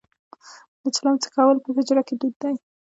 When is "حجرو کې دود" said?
1.75-2.35